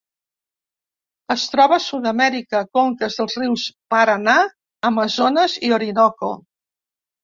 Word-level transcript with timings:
Es 1.35 1.43
troba 1.55 1.77
a 1.81 1.83
Sud-amèrica: 1.89 2.63
conques 2.79 3.21
dels 3.21 3.39
rius 3.43 3.69
Paranà, 3.95 4.41
Amazones 4.93 5.63
i 5.71 5.75
Orinoco. 5.83 6.37